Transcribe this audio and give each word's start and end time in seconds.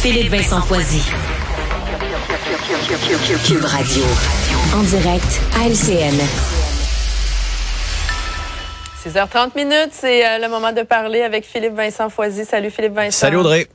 Philippe 0.00 0.30
Vincent 0.30 0.60
Foisy. 0.60 1.02
Cube 3.44 3.64
Radio. 3.64 4.04
En 4.72 4.82
direct 4.84 5.40
à 5.56 5.66
LCN. 5.68 6.14
6h30 9.04 9.56
minutes, 9.56 9.90
c'est 9.90 10.24
euh, 10.24 10.38
le 10.38 10.48
moment 10.48 10.70
de 10.70 10.82
parler 10.82 11.22
avec 11.22 11.44
Philippe 11.44 11.74
Vincent 11.74 12.08
Foisy. 12.10 12.44
Salut 12.44 12.70
Philippe 12.70 12.94
Vincent. 12.94 13.18
Salut 13.18 13.38
Audrey. 13.38 13.66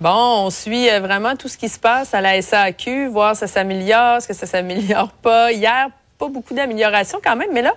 Bon, 0.00 0.10
on 0.46 0.50
suit 0.50 0.90
euh, 0.90 0.98
vraiment 0.98 1.36
tout 1.36 1.46
ce 1.46 1.56
qui 1.56 1.68
se 1.68 1.78
passe 1.78 2.12
à 2.12 2.20
la 2.20 2.42
SAQ, 2.42 3.06
voir 3.06 3.36
si 3.36 3.40
ça 3.40 3.46
s'améliore, 3.46 4.16
est-ce 4.16 4.26
que 4.26 4.34
ça 4.34 4.46
s'améliore 4.46 5.12
pas. 5.22 5.52
Hier, 5.52 5.86
pas 6.18 6.28
beaucoup 6.28 6.52
d'amélioration 6.52 7.20
quand 7.22 7.36
même, 7.36 7.50
mais 7.52 7.62
là, 7.62 7.74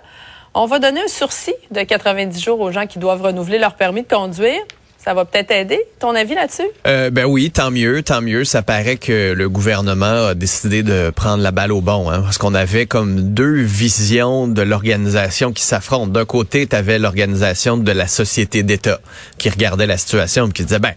on 0.52 0.66
va 0.66 0.80
donner 0.80 1.02
un 1.02 1.08
sursis 1.08 1.54
de 1.70 1.82
90 1.82 2.42
jours 2.42 2.58
aux 2.58 2.72
gens 2.72 2.88
qui 2.88 2.98
doivent 2.98 3.22
renouveler 3.22 3.58
leur 3.58 3.74
permis 3.74 4.02
de 4.02 4.08
conduire. 4.08 4.60
Ça 5.02 5.14
va 5.14 5.24
peut-être 5.24 5.50
aider. 5.50 5.80
Ton 5.98 6.14
avis 6.14 6.34
là-dessus? 6.34 6.68
Euh, 6.86 7.08
ben 7.08 7.24
oui, 7.24 7.50
tant 7.50 7.70
mieux, 7.70 8.02
tant 8.02 8.20
mieux. 8.20 8.44
Ça 8.44 8.60
paraît 8.62 8.98
que 8.98 9.32
le 9.32 9.48
gouvernement 9.48 10.26
a 10.26 10.34
décidé 10.34 10.82
de 10.82 11.08
prendre 11.08 11.42
la 11.42 11.52
balle 11.52 11.72
au 11.72 11.80
bon, 11.80 12.10
hein, 12.10 12.20
parce 12.20 12.36
qu'on 12.36 12.54
avait 12.54 12.84
comme 12.84 13.32
deux 13.32 13.62
visions 13.62 14.46
de 14.46 14.60
l'organisation 14.60 15.52
qui 15.52 15.62
s'affrontent. 15.62 16.08
D'un 16.08 16.26
côté, 16.26 16.66
tu 16.66 16.76
avais 16.76 16.98
l'organisation 16.98 17.78
de 17.78 17.92
la 17.92 18.06
société 18.06 18.62
d'État 18.62 19.00
qui 19.38 19.48
regardait 19.48 19.86
la 19.86 19.96
situation 19.96 20.48
et 20.48 20.52
qui 20.52 20.64
disait, 20.64 20.78
ben 20.78 20.92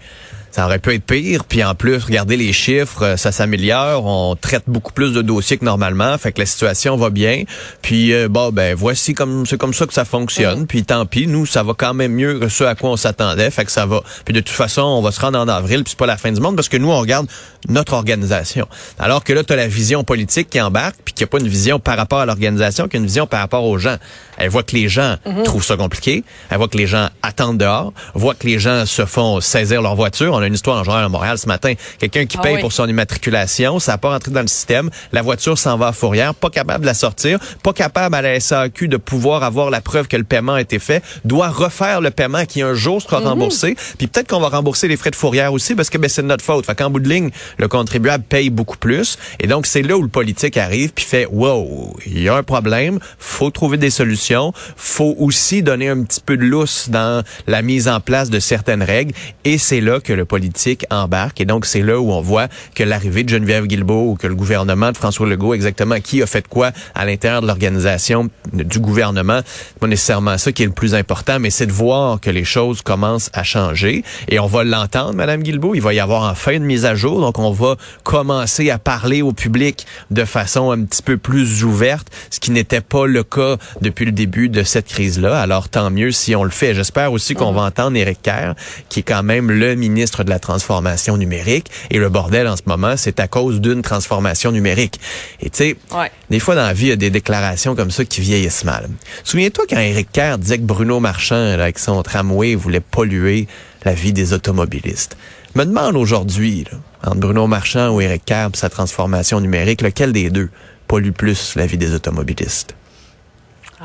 ça 0.53 0.66
aurait 0.66 0.77
pu 0.77 0.93
être 0.93 1.03
pire. 1.03 1.45
Puis 1.45 1.63
en 1.63 1.73
plus, 1.73 1.98
regardez 1.98 2.38
les 2.38 2.53
chiffres, 2.53 3.03
euh, 3.03 3.17
ça 3.17 3.31
s'améliore. 3.31 4.05
On 4.05 4.35
traite 4.35 4.66
beaucoup 4.67 4.94
plus 4.94 5.11
de 5.11 5.23
dossiers 5.23 5.57
que 5.57 5.66
normalement, 5.66 6.16
fait 6.20 6.31
que 6.31 6.39
la 6.39 6.45
situation 6.45 6.95
va 6.95 7.09
bien. 7.09 7.44
Puis 7.81 8.13
euh, 8.13 8.27
bon, 8.30 8.52
ben 8.52 8.75
voici 8.75 9.16
comme 9.16 9.47
c'est 9.47 9.58
comme 9.58 9.73
ça 9.73 9.88
que 9.88 9.94
ça 9.94 10.05
fonctionne. 10.05 10.67
Puis 10.67 10.84
tant 10.84 11.08
pis, 11.08 11.25
nous 11.25 11.47
ça 11.47 11.63
va 11.63 11.73
quand 11.75 11.95
même 11.95 12.13
mieux 12.13 12.39
que 12.39 12.49
ce 12.49 12.63
à 12.63 12.75
quoi 12.75 12.91
on 12.91 12.97
s'attendait, 12.97 13.49
fait 13.49 13.66
que 13.66 13.71
ça 13.71 13.88
va. 13.88 14.03
Puis 14.25 14.34
de 14.34 14.41
toute 14.41 14.55
façon, 14.55 14.84
on 14.84 15.02
va 15.02 15.11
se 15.11 15.20
rendre 15.20 15.39
en 15.39 15.47
avril, 15.47 15.84
puis 15.84 15.91
c'est 15.91 15.99
pas 15.99 16.05
la 16.05 16.17
fin 16.17 16.31
du 16.31 16.39
monde 16.39 16.55
parce 16.55 16.70
que 16.70 16.77
nous 16.77 16.91
on 16.91 16.99
regarde 16.99 17.25
notre 17.67 17.94
organisation. 17.94 18.67
Alors 18.99 19.23
que 19.23 19.33
là, 19.33 19.44
tu 19.44 19.53
as 19.53 19.55
la 19.55 19.67
vision 19.67 20.03
politique 20.03 20.52
qui 20.52 20.61
embarque, 20.61 20.97
puis 21.03 21.16
qui 21.16 21.23
a 21.23 21.28
pas 21.28 21.39
une 21.39 21.47
vision 21.47 21.80
par 21.80 21.97
rapport 21.97 22.19
à 22.19 22.28
l'organisation, 22.28 22.88
qui 22.88 22.97
a 22.97 23.00
une 23.00 23.08
vision 23.08 23.25
par 23.25 23.39
rapport 23.39 23.63
aux 23.63 23.80
gens. 23.80 23.97
Elle 24.44 24.49
voit 24.49 24.63
que 24.63 24.75
les 24.75 24.89
gens 24.89 25.16
Mhm. 25.25 25.44
trouvent 25.44 25.63
ça 25.63 25.77
compliqué. 25.77 26.23
Elle 26.49 26.58
voit 26.58 26.67
que 26.67 26.77
les 26.77 26.86
gens 26.88 27.08
attendent 27.22 27.58
dehors. 27.58 27.94
Voit 28.13 28.36
que 28.36 28.45
les 28.45 28.59
gens 28.59 28.85
se 28.85 29.05
font 29.05 29.39
saisir 29.39 29.81
leur 29.81 29.95
voiture. 29.95 30.33
On 30.33 30.39
a 30.39 30.47
une 30.47 30.53
histoire 30.53 30.77
en 30.80 30.83
journal 30.83 31.03
à 31.05 31.09
Montréal 31.09 31.38
ce 31.38 31.47
matin. 31.47 31.73
Quelqu'un 31.97 32.25
qui 32.25 32.38
Ah 32.39 32.44
paye 32.44 32.55
oui. 32.55 32.61
pour 32.61 32.73
son 32.73 32.88
immatriculation, 32.88 33.80
ça 33.80 33.94
n'a 33.94 33.97
pas 33.97 34.09
rentré 34.09 34.31
dans 34.31 34.41
le 34.41 34.47
système. 34.47 34.89
La 35.13 35.22
voiture 35.22 35.58
s'en 35.58 35.77
va 35.77 35.88
à 35.88 35.94
fourrière, 35.94 36.35
pas 36.35 36.50
capable 36.50 36.81
de 36.81 36.85
la 36.88 36.94
sortir, 36.94 37.39
pas 37.63 37.73
capable 37.73 38.16
à 38.16 38.22
la 38.22 38.35
SAQ 38.39 38.88
de 38.89 38.97
pouvoir 38.97 39.44
avoir 39.44 39.69
la 39.69 39.80
preuve 39.81 40.08
que 40.08 40.17
le 40.17 40.23
paiement 40.25 40.55
a 40.55 40.61
été 40.61 40.80
fait, 40.80 41.02
doit 41.23 41.50
refaire 41.50 42.02
le 42.02 42.11
paiement 42.11 42.45
qui 42.45 42.61
un 42.61 42.73
jour 42.73 43.02
sera 43.02 43.19
remboursé. 43.19 43.75
Puis 43.97 44.07
peut-être 44.07 44.28
qu'on 44.28 44.39
va 44.41 44.50
rembourser 44.50 44.88
les 44.88 44.97
frais 44.97 45.11
de 45.11 45.16
fourrière 45.16 45.53
aussi 45.53 45.75
parce 45.75 45.89
que 45.89 45.97
ben, 45.97 46.09
c'est 46.09 46.22
de 46.22 46.28
notre 46.28 46.44
faute. 46.44 46.66
Fait 46.66 46.75
qu'en 46.75 46.89
bout 46.89 47.00
de 47.00 47.07
ligne, 47.09 47.30
le 47.57 47.67
contribuable 47.69 48.23
paye 48.28 48.50
beaucoup 48.50 48.78
plus. 48.78 49.17
Et 49.39 49.47
donc, 49.47 49.66
c'est 49.67 49.81
là 49.83 49.95
où 49.95 50.02
le 50.02 50.07
politique 50.09 50.57
arrive 50.57 50.91
puis 50.94 51.05
fait, 51.05 51.25
wow, 51.31 51.95
il 52.05 52.22
y 52.22 52.28
a 52.30 52.35
un 52.35 52.44
problème, 52.44 53.00
faut 53.19 53.50
trouver 53.52 53.78
des 53.78 53.89
solutions, 53.89 54.33
faut 54.76 55.16
aussi 55.20 55.64
donner 55.64 55.89
un 55.89 56.03
petit 56.03 56.22
peu 56.22 56.38
de 56.38 56.44
lousse 56.44 56.89
dans 56.89 57.23
la 57.48 57.62
mise 57.62 57.88
en 57.88 58.00
place 58.00 58.30
de 58.30 58.40
certaines 58.40 58.84
règles. 58.84 59.14
Et 59.44 59.58
c'est 59.58 59.81
là 59.81 60.00
que 60.00 60.14
le 60.14 60.25
politique 60.25 60.86
embarque. 60.90 61.42
Et 61.42 61.45
donc, 61.45 61.66
c'est 61.66 61.81
là 61.81 62.00
où 62.00 62.12
on 62.12 62.22
voit 62.22 62.48
que 62.75 62.84
l'arrivée 62.84 63.23
de 63.23 63.30
Geneviève 63.30 63.67
Guilbeault 63.67 64.12
ou 64.12 64.16
que 64.16 64.28
le 64.28 64.36
gouvernement 64.36 64.92
de 64.92 64.98
François 64.98 65.28
Legault, 65.28 65.53
exactement, 65.53 66.00
qui 66.00 66.22
a 66.22 66.25
fait 66.25 66.48
quoi 66.48 66.72
à 66.95 67.06
l'intérieur 67.06 67.42
de 67.42 67.48
l'organisation 67.48 68.30
du 68.52 68.80
gouvernement, 68.80 69.42
pas 69.80 69.88
nécessairement 69.88 70.38
ça 70.38 70.52
qui 70.52 70.64
est 70.64 70.68
le 70.68 70.72
plus 70.72 70.95
important, 70.95 71.40
mais 71.40 71.50
c'est 71.50 71.68
de 71.68 71.72
voir 71.72 72.20
que 72.20 72.30
les 72.30 72.44
choses 72.44 72.81
commencent 72.81 73.30
à 73.34 73.44
changer. 73.44 74.03
Et 74.30 74.40
on 74.40 74.47
va 74.47 74.64
l'entendre, 74.64 75.14
Madame 75.14 75.44
Guilbeault. 75.44 75.75
Il 75.75 75.81
va 75.81 75.94
y 75.94 76.00
avoir 76.00 76.31
enfin 76.31 76.53
une 76.53 76.64
mise 76.64 76.86
à 76.86 76.95
jour. 76.95 77.22
Donc, 77.22 77.40
on 77.40 77.52
va 77.52 77.75
commencer 78.03 78.70
à 78.70 78.78
parler 78.78 79.22
au 79.22 79.34
public 79.34 79.86
de 80.12 80.25
façon 80.25 80.72
un 80.72 80.84
petit 80.84 81.02
peu 81.02 81.18
plus 81.18 81.64
ouverte, 81.64 82.08
ce 82.30 82.40
qui 82.40 82.52
n'était 82.52 82.81
pas 82.81 83.06
le 83.06 83.23
cas 83.23 83.58
depuis 83.81 84.06
le 84.06 84.12
début 84.13 84.47
de 84.50 84.63
cette 84.63 84.88
crise-là. 84.88 85.41
Alors, 85.41 85.68
tant 85.69 85.90
mieux 85.91 86.12
si 86.12 86.35
on 86.35 86.44
le 86.44 86.50
fait. 86.50 86.74
J'espère 86.74 87.12
aussi 87.12 87.34
qu'on 87.35 87.51
va 87.51 87.63
entendre 87.63 87.97
Éric 87.97 88.22
Kerr, 88.22 88.53
qui 88.90 89.01
est 89.01 89.03
quand 89.03 89.24
même 89.24 89.51
le 89.51 89.75
ministre 89.75 90.24
de 90.24 90.29
la 90.29 90.40
transformation 90.40 91.18
numérique. 91.18 91.69
Et 91.90 92.00
le 92.00 92.09
bordel 92.09 92.47
en 92.47 92.56
ce 92.56 92.62
moment, 92.66 92.96
c'est 92.96 93.19
à 93.19 93.28
cause 93.28 93.59
d'une 93.59 93.81
transformation 93.81 94.51
numérique. 94.51 95.00
Et 95.41 95.50
tu 95.50 95.57
sais, 95.57 95.75
Ouais. 95.94 96.12
des 96.29 96.40
fois 96.40 96.56
dans 96.56 96.63
la 96.66 96.74
vie, 96.74 96.85
il 96.85 96.90
y 96.90 96.94
a 96.94 96.96
des 96.96 97.09
déclarations 97.09 97.75
comme 97.75 97.91
ça 97.91 98.06
qui 98.06 98.22
vieillissent 98.22 98.63
mal. 98.63 98.88
Souviens-toi 99.24 99.66
quand 99.69 99.79
Éric 99.79 100.12
Kerr 100.12 100.38
disait 100.38 100.57
que 100.57 100.63
Bruno 100.63 101.00
Marchand, 101.00 101.35
là, 101.57 101.63
avec 101.63 101.80
son 101.80 102.01
tramway, 102.03 102.56
voulait 102.56 102.80
polluer 102.80 103.47
la 103.84 103.94
vie 103.94 104.13
des 104.13 104.34
automobilistes. 104.34 105.18
Je 105.53 105.59
me 105.59 105.66
demande 105.66 105.95
aujourd'hui, 105.95 106.66
entre 107.03 107.18
Bruno 107.18 107.47
Marchand 107.47 107.90
ou 107.90 108.01
Éric 108.01 108.25
Kerr 108.25 108.50
sa 108.53 108.69
transformation 108.69 109.40
numérique, 109.40 109.81
lequel 109.81 110.12
des 110.13 110.30
deux 110.30 110.50
pollue 110.88 111.12
plus 111.12 111.56
la 111.56 111.66
vie 111.66 111.78
des 111.78 111.94
automobilistes? 111.94 112.75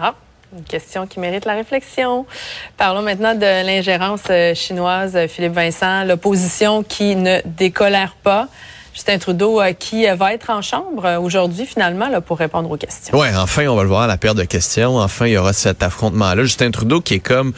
Ah, 0.00 0.14
une 0.56 0.64
question 0.64 1.06
qui 1.06 1.20
mérite 1.20 1.44
la 1.44 1.54
réflexion. 1.54 2.24
Parlons 2.76 3.02
maintenant 3.02 3.34
de 3.34 3.66
l'ingérence 3.66 4.22
euh, 4.30 4.54
chinoise, 4.54 5.16
euh, 5.16 5.28
Philippe 5.28 5.52
Vincent, 5.52 6.04
l'opposition 6.04 6.82
qui 6.82 7.16
ne 7.16 7.40
décolère 7.44 8.14
pas. 8.22 8.48
Justin 8.94 9.18
Trudeau 9.18 9.60
euh, 9.60 9.72
qui 9.72 10.06
va 10.06 10.32
être 10.32 10.50
en 10.50 10.62
chambre 10.62 11.18
aujourd'hui 11.20 11.66
finalement 11.66 12.08
là, 12.08 12.20
pour 12.20 12.38
répondre 12.38 12.70
aux 12.70 12.76
questions. 12.76 13.18
Ouais, 13.18 13.30
enfin, 13.36 13.66
on 13.66 13.74
va 13.74 13.82
le 13.82 13.88
voir 13.88 14.02
à 14.02 14.06
la 14.06 14.16
paire 14.16 14.34
de 14.34 14.44
questions. 14.44 14.96
Enfin, 14.98 15.26
il 15.26 15.32
y 15.32 15.36
aura 15.36 15.52
cet 15.52 15.82
affrontement-là. 15.82 16.42
Justin 16.42 16.70
Trudeau 16.70 17.00
qui 17.00 17.14
est 17.14 17.20
comme, 17.20 17.52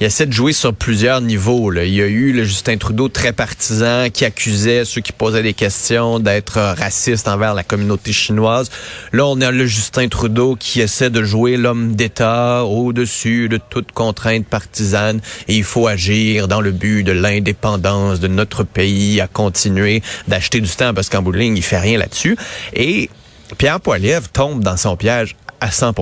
il 0.00 0.06
essaie 0.06 0.26
de 0.26 0.32
jouer 0.32 0.52
sur 0.52 0.74
plusieurs 0.74 1.20
niveaux. 1.20 1.70
Là. 1.70 1.84
Il 1.84 1.94
y 1.94 2.02
a 2.02 2.06
eu 2.06 2.32
le 2.32 2.44
Justin 2.44 2.76
Trudeau 2.78 3.08
très 3.08 3.32
partisan 3.32 4.10
qui 4.12 4.24
accusait 4.24 4.84
ceux 4.84 5.00
qui 5.00 5.12
posaient 5.12 5.42
des 5.42 5.54
questions 5.54 6.18
d'être 6.18 6.58
euh, 6.58 6.74
raciste 6.74 7.28
envers 7.28 7.54
la 7.54 7.62
communauté 7.62 8.12
chinoise. 8.12 8.70
Là, 9.12 9.26
on 9.26 9.40
a 9.40 9.50
le 9.50 9.66
Justin 9.66 10.08
Trudeau 10.08 10.56
qui 10.56 10.80
essaie 10.80 11.10
de 11.10 11.22
jouer 11.22 11.56
l'homme 11.56 11.94
d'État 11.94 12.64
au-dessus 12.64 13.48
de 13.48 13.58
toute 13.58 13.92
contrainte 13.92 14.46
partisane 14.46 15.20
et 15.48 15.56
il 15.56 15.64
faut 15.64 15.86
agir 15.86 16.48
dans 16.48 16.60
le 16.60 16.72
but 16.72 17.04
de 17.04 17.12
l'indépendance 17.12 18.18
de 18.18 18.28
notre 18.28 18.64
pays 18.64 19.20
à 19.20 19.28
continuer 19.28 20.02
d'acheter 20.26 20.60
du 20.60 20.70
temps 20.70 20.92
parce 20.92 21.08
qu'en 21.08 21.22
bout 21.22 21.32
de 21.32 21.38
ligne, 21.38 21.56
il 21.56 21.62
fait 21.62 21.78
rien 21.78 21.98
là-dessus. 21.98 22.36
Et 22.72 23.10
Pierre 23.58 23.80
Poilievre 23.80 24.28
tombe 24.28 24.64
dans 24.64 24.76
son 24.76 24.96
piège 24.96 25.36
à 25.60 25.70
100 25.70 25.94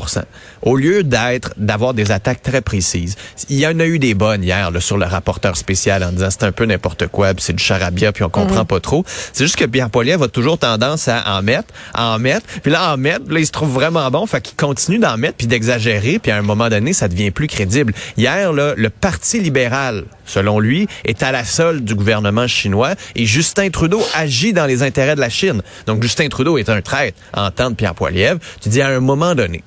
Au 0.63 0.77
lieu 0.77 1.03
d'être 1.03 1.53
d'avoir 1.57 1.95
des 1.95 2.11
attaques 2.11 2.43
très 2.43 2.61
précises, 2.61 3.17
il 3.49 3.59
y 3.59 3.67
en 3.67 3.79
a 3.81 3.85
eu 3.85 3.99
des 3.99 4.15
bonnes 4.15 4.43
hier 4.43 4.71
là, 4.71 4.81
sur 4.81 4.97
le 4.97 5.07
rapporteur 5.07 5.57
spécial 5.57 6.03
en 6.03 6.13
disant 6.13 6.29
c'est 6.31 6.45
un 6.45 6.53
peu 6.53 6.65
n'importe 6.65 7.07
quoi, 7.09 7.35
puis 7.35 7.45
c'est 7.45 7.53
du 7.53 7.63
charabia, 7.63 8.13
puis 8.13 8.25
on 8.25 8.31
comprend 8.31 8.65
pas 8.65 8.81
trop. 8.81 9.05
C'est 9.33 9.45
juste 9.45 9.57
que 9.57 9.65
Pierre 9.65 9.91
Poilievre 9.91 10.25
a 10.25 10.29
toujours 10.29 10.59
tendance 10.59 11.09
à 11.09 11.37
en 11.37 11.43
mettre, 11.43 11.73
à 11.95 12.15
en 12.15 12.19
mettre, 12.19 12.47
puis 12.63 12.71
là 12.71 12.93
en 12.93 12.97
mettre, 12.97 13.31
là 13.31 13.41
il 13.41 13.47
se 13.47 13.53
trouve 13.53 13.73
vraiment 13.73 14.11
bon, 14.11 14.27
fait 14.27 14.41
qu'il 14.41 14.57
continue 14.57 14.99
d'en 14.99 15.17
mettre 15.17 15.37
puis 15.37 15.47
d'exagérer, 15.47 16.19
puis 16.19 16.33
à 16.33 16.37
un 16.37 16.43
moment 16.43 16.69
donné 16.69 16.93
ça 16.93 17.09
devient 17.09 17.31
plus 17.31 17.47
crédible. 17.47 17.93
Hier 18.17 18.53
là, 18.53 18.75
le 18.77 18.91
Parti 18.91 19.41
libéral, 19.41 20.05
selon 20.33 20.59
lui, 20.59 20.89
est 21.05 21.23
à 21.23 21.33
la 21.33 21.45
solde 21.45 21.85
du 21.85 21.95
gouvernement 21.95 22.47
chinois 22.47 22.95
et 23.15 23.27
Justin 23.27 23.71
Trudeau 23.71 24.03
agit 24.15 24.53
dans 24.53 24.67
les 24.67 24.83
intérêts 24.83 25.15
de 25.15 25.21
la 25.21 25.29
Chine. 25.29 25.63
Donc 25.87 26.03
Justin 26.03 26.29
Trudeau 26.29 26.59
est 26.59 26.69
un 26.69 26.81
traître 26.81 27.19
en 27.35 27.51
temps 27.51 27.71
de 27.71 27.75
Pierre 27.75 27.95
Poilievre. 27.95 28.41
Tu 28.61 28.69
dis 28.69 28.81
à 28.81 28.89
un 28.89 29.01
moment 29.01 29.35
donné, 29.35 29.63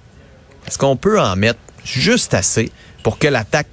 est-ce 0.68 0.78
qu'on 0.78 0.96
peut 0.96 1.20
en 1.22 1.36
mettre 1.36 1.60
juste 1.84 2.34
assez 2.34 2.72
pour 3.04 3.20
que 3.20 3.28
l'attaque. 3.28 3.68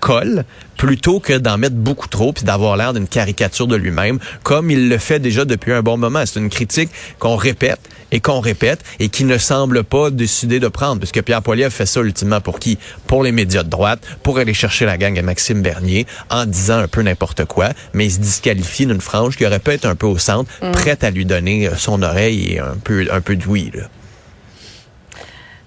Colle 0.00 0.44
plutôt 0.76 1.20
que 1.20 1.32
d'en 1.38 1.58
mettre 1.58 1.76
beaucoup 1.76 2.08
trop 2.08 2.32
puis 2.32 2.44
d'avoir 2.44 2.76
l'air 2.76 2.92
d'une 2.92 3.08
caricature 3.08 3.66
de 3.66 3.76
lui-même 3.76 4.18
comme 4.42 4.70
il 4.70 4.88
le 4.88 4.98
fait 4.98 5.18
déjà 5.18 5.44
depuis 5.44 5.72
un 5.72 5.82
bon 5.82 5.96
moment. 5.96 6.22
C'est 6.26 6.40
une 6.40 6.50
critique 6.50 6.90
qu'on 7.18 7.36
répète 7.36 7.80
et 8.12 8.20
qu'on 8.20 8.40
répète 8.40 8.80
et 9.00 9.08
qui 9.08 9.24
ne 9.24 9.38
semble 9.38 9.84
pas 9.84 10.10
décider 10.10 10.60
de 10.60 10.68
prendre 10.68 10.98
puisque 10.98 11.22
Pierre 11.22 11.42
Poilievre 11.42 11.72
fait 11.72 11.86
ça 11.86 12.00
ultimement 12.00 12.40
pour 12.40 12.58
qui? 12.58 12.78
Pour 13.06 13.22
les 13.22 13.32
médias 13.32 13.62
de 13.62 13.68
droite, 13.68 14.00
pour 14.22 14.38
aller 14.38 14.54
chercher 14.54 14.86
la 14.86 14.98
gang 14.98 15.18
à 15.18 15.22
Maxime 15.22 15.62
Bernier 15.62 16.06
en 16.30 16.44
disant 16.46 16.78
un 16.78 16.88
peu 16.88 17.02
n'importe 17.02 17.44
quoi, 17.46 17.70
mais 17.94 18.06
il 18.06 18.12
se 18.12 18.18
disqualifie 18.18 18.86
d'une 18.86 19.00
frange 19.00 19.36
qui 19.36 19.46
aurait 19.46 19.58
pu 19.58 19.72
être 19.72 19.86
un 19.86 19.94
peu 19.94 20.06
au 20.06 20.18
centre, 20.18 20.50
prête 20.72 21.04
à 21.04 21.10
lui 21.10 21.24
donner 21.24 21.68
euh, 21.68 21.76
son 21.76 22.02
oreille 22.02 22.54
et 22.54 22.58
un 22.60 22.76
peu, 22.82 23.06
un 23.10 23.20
peu 23.20 23.36
de 23.36 23.46
oui. 23.46 23.70
Là. 23.74 23.84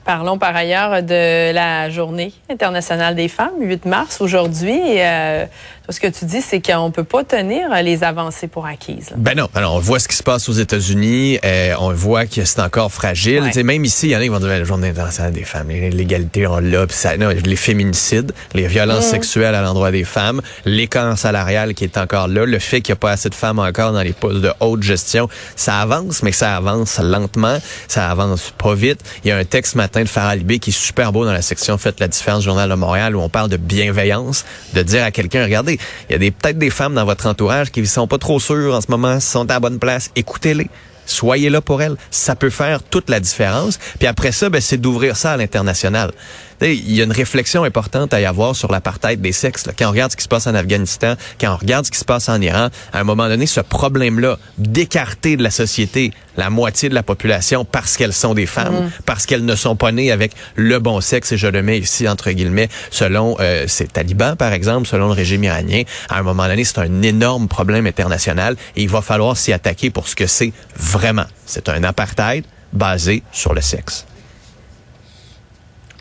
Parlons 0.09 0.39
par 0.39 0.55
ailleurs 0.55 1.03
de 1.03 1.53
la 1.53 1.91
journée 1.91 2.33
internationale 2.49 3.13
des 3.13 3.27
femmes, 3.27 3.53
8 3.59 3.85
mars 3.85 4.21
aujourd'hui. 4.21 4.81
Euh, 4.97 5.45
ce 5.87 5.99
que 5.99 6.07
tu 6.07 6.25
dis, 6.25 6.41
c'est 6.41 6.61
qu'on 6.61 6.91
peut 6.91 7.03
pas 7.03 7.23
tenir 7.23 7.69
les 7.83 8.03
avancées 8.03 8.47
pour 8.47 8.65
acquises. 8.65 9.11
là. 9.11 9.15
Ben 9.17 9.35
non, 9.35 9.47
ben 9.53 9.61
non, 9.61 9.69
on 9.75 9.79
voit 9.79 9.99
ce 9.99 10.07
qui 10.07 10.15
se 10.15 10.23
passe 10.23 10.49
aux 10.49 10.53
États-Unis, 10.53 11.39
euh, 11.43 11.73
on 11.79 11.93
voit 11.93 12.25
que 12.25 12.43
c'est 12.43 12.59
encore 12.59 12.91
fragile. 12.91 13.41
Ouais. 13.41 13.47
Tu 13.47 13.53
sais, 13.53 13.63
Même 13.63 13.85
ici, 13.85 14.07
il 14.07 14.11
y 14.11 14.15
en 14.15 14.19
a 14.19 14.23
qui 14.23 14.29
vont 14.29 14.39
dire 14.39 14.49
Ben, 14.49 14.59
la 14.59 14.63
journée 14.63 14.89
internationale 14.89 15.31
des 15.31 15.43
femmes, 15.43 15.69
l'égalité 15.69 16.47
on 16.47 16.59
l'a, 16.59 16.87
puis 16.87 16.95
ça, 16.95 17.17
non, 17.17 17.29
les 17.29 17.55
féminicides, 17.55 18.31
les 18.53 18.67
violences 18.67 19.05
sexuelles 19.05 19.55
à 19.55 19.61
l'endroit 19.61 19.91
des 19.91 20.03
femmes, 20.03 20.41
l'écart 20.65 21.17
salarial 21.17 21.73
qui 21.73 21.83
est 21.83 21.97
encore 21.97 22.27
là, 22.27 22.45
le 22.45 22.59
fait 22.59 22.81
qu'il 22.81 22.93
n'y 22.93 22.97
a 22.97 22.99
pas 22.99 23.11
assez 23.11 23.29
de 23.29 23.35
femmes 23.35 23.59
encore 23.59 23.93
dans 23.93 24.01
les 24.01 24.13
postes 24.13 24.41
de 24.41 24.51
haute 24.59 24.83
gestion, 24.83 25.27
ça 25.55 25.79
avance, 25.79 26.23
mais 26.23 26.31
ça 26.31 26.55
avance 26.55 26.99
lentement, 26.99 27.57
ça 27.87 28.09
avance 28.09 28.53
pas 28.57 28.75
vite. 28.75 29.01
Il 29.23 29.29
y 29.29 29.31
a 29.31 29.37
un 29.37 29.45
texte 29.45 29.75
ce 29.75 29.77
de 30.03 30.09
Farah 30.09 30.35
Libé 30.35 30.59
qui 30.59 30.69
est 30.69 30.73
super 30.73 31.11
beau 31.11 31.25
dans 31.25 31.33
la 31.33 31.41
section 31.41 31.77
Faites 31.77 31.99
la 31.99 32.07
différence 32.07 32.43
Journal 32.43 32.69
de 32.69 32.75
Montréal 32.75 33.15
où 33.15 33.21
on 33.21 33.29
parle 33.29 33.49
de 33.49 33.57
bienveillance, 33.57 34.45
de 34.73 34.81
dire 34.81 35.03
à 35.03 35.11
quelqu'un, 35.11 35.43
regardez, 35.43 35.79
il 36.09 36.23
y 36.23 36.27
a 36.27 36.31
peut-être 36.31 36.57
des 36.57 36.69
femmes 36.69 36.95
dans 36.95 37.05
votre 37.05 37.27
entourage 37.27 37.71
qui 37.71 37.81
ne 37.81 37.85
sont 37.85 38.07
pas 38.07 38.17
trop 38.17 38.39
sûres 38.39 38.75
en 38.75 38.81
ce 38.81 38.87
moment, 38.89 39.19
sont 39.19 39.49
à 39.49 39.53
la 39.53 39.59
bonne 39.59 39.79
place. 39.79 40.11
Écoutez-les. 40.15 40.69
Soyez 41.09 41.49
là 41.49 41.61
pour 41.61 41.81
elles. 41.81 41.95
Ça 42.11 42.35
peut 42.35 42.49
faire 42.49 42.83
toute 42.83 43.09
la 43.09 43.19
différence. 43.19 43.79
Puis 43.97 44.07
après 44.07 44.31
ça, 44.31 44.49
ben, 44.49 44.61
c'est 44.61 44.77
d'ouvrir 44.77 45.17
ça 45.17 45.33
à 45.33 45.37
l'international. 45.37 46.11
Il 46.61 46.93
y 46.93 47.01
a 47.01 47.05
une 47.05 47.13
réflexion 47.13 47.63
importante 47.63 48.13
à 48.13 48.19
y 48.19 48.25
avoir 48.25 48.53
sur 48.55 48.69
l'apartheid 48.69 49.21
des 49.21 49.31
sexes. 49.31 49.65
Là. 49.65 49.73
Quand 49.77 49.87
on 49.87 49.91
regarde 49.91 50.11
ce 50.11 50.17
qui 50.17 50.23
se 50.23 50.27
passe 50.27 50.45
en 50.45 50.55
Afghanistan, 50.55 51.15
quand 51.39 51.53
on 51.53 51.57
regarde 51.57 51.85
ce 51.85 51.91
qui 51.91 51.97
se 51.97 52.05
passe 52.05 52.27
en 52.27 52.41
Iran, 52.41 52.67
à 52.91 52.99
un 52.99 53.03
moment 53.05 53.29
donné, 53.29 53.45
ce 53.45 53.61
problème-là 53.61 54.37
d'écarter 54.57 55.37
de 55.37 55.43
la 55.43 55.51
société 55.51 56.11
la 56.39 56.49
moitié 56.49 56.89
de 56.89 56.95
la 56.95 57.03
population 57.03 57.65
parce 57.65 57.97
qu'elles 57.97 58.13
sont 58.13 58.33
des 58.33 58.45
femmes, 58.45 58.85
mm. 58.85 58.91
parce 59.05 59.25
qu'elles 59.25 59.45
ne 59.45 59.55
sont 59.55 59.75
pas 59.75 59.91
nées 59.91 60.11
avec 60.11 60.31
le 60.55 60.79
bon 60.79 61.01
sexe, 61.01 61.33
et 61.33 61.37
je 61.37 61.47
le 61.47 61.61
mets 61.61 61.79
ici 61.79 62.07
entre 62.07 62.31
guillemets, 62.31 62.69
selon 62.91 63.35
euh, 63.39 63.65
ces 63.67 63.87
talibans, 63.87 64.35
par 64.37 64.53
exemple, 64.53 64.87
selon 64.87 65.07
le 65.07 65.13
régime 65.13 65.43
iranien, 65.43 65.83
à 66.07 66.19
un 66.19 66.23
moment 66.23 66.47
donné, 66.47 66.63
c'est 66.63 66.79
un 66.79 67.01
énorme 67.01 67.47
problème 67.47 67.85
international 67.85 68.55
et 68.75 68.83
il 68.83 68.89
va 68.89 69.01
falloir 69.01 69.35
s'y 69.35 69.51
attaquer 69.51 69.89
pour 69.89 70.07
ce 70.07 70.15
que 70.15 70.27
c'est 70.27 70.53
vraiment. 70.77 70.98
C'est 71.45 71.69
un 71.69 71.83
apartheid 71.83 72.45
basé 72.73 73.23
sur 73.31 73.53
le 73.53 73.61
sexe 73.61 74.05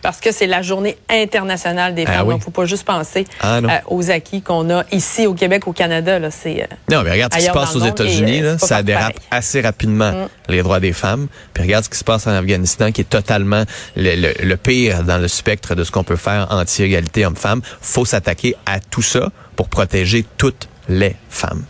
parce 0.02 0.20
que 0.20 0.32
c'est 0.32 0.46
la 0.46 0.62
journée 0.62 0.96
internationale 1.08 1.94
des 1.94 2.04
ah 2.06 2.12
femmes. 2.12 2.28
Donc, 2.28 2.42
faut 2.42 2.50
pas 2.50 2.64
juste 2.64 2.84
penser 2.84 3.26
ah, 3.40 3.58
euh, 3.58 3.68
aux 3.88 4.10
acquis 4.10 4.42
qu'on 4.42 4.70
a 4.70 4.84
ici 4.92 5.26
au 5.26 5.34
Québec, 5.34 5.66
au 5.66 5.72
Canada. 5.72 6.18
Là, 6.18 6.30
c'est, 6.30 6.62
euh, 6.62 6.66
non, 6.90 7.02
mais 7.02 7.12
regarde 7.12 7.32
ce 7.32 7.38
qui 7.38 7.44
se 7.44 7.50
passe 7.50 7.76
aux 7.76 7.84
États-Unis. 7.84 8.42
Euh, 8.42 8.58
ça 8.58 8.82
dérape 8.82 9.18
assez 9.30 9.60
rapidement, 9.60 10.12
mm. 10.12 10.28
les 10.48 10.62
droits 10.62 10.80
des 10.80 10.92
femmes. 10.92 11.28
Puis 11.52 11.62
regarde 11.62 11.84
ce 11.84 11.90
qui 11.90 11.98
se 11.98 12.04
passe 12.04 12.26
en 12.26 12.32
Afghanistan, 12.32 12.92
qui 12.92 13.02
est 13.02 13.10
totalement 13.10 13.64
le, 13.96 14.54
pire 14.56 15.04
dans 15.04 15.18
le 15.18 15.28
spectre 15.28 15.74
de 15.74 15.84
ce 15.84 15.90
qu'on 15.90 16.04
peut 16.04 16.16
faire 16.16 16.46
anti-égalité 16.50 17.26
homme-femme. 17.26 17.60
faut 17.80 18.04
s'attaquer 18.04 18.56
à 18.66 18.80
tout 18.80 19.02
ça 19.02 19.28
pour 19.56 19.68
protéger 19.68 20.24
toutes 20.36 20.68
les 20.88 21.16
femmes. 21.28 21.64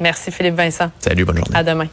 Merci 0.00 0.30
Philippe 0.30 0.54
Vincent. 0.56 0.90
Salut, 0.98 1.24
bonne 1.24 1.36
journée. 1.36 1.56
À 1.56 1.62
demain. 1.62 1.86